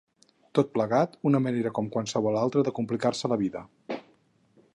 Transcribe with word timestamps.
Tot 0.59 0.71
plegat, 0.77 1.13
una 1.31 1.41
manera 1.49 1.73
com 1.81 1.91
qualsevol 1.97 2.41
altra 2.45 2.67
de 2.69 2.77
complicar-se 2.79 3.35
la 3.35 3.39
vida. 3.47 3.67